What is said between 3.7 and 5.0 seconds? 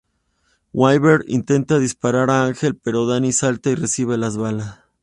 recibe las balas.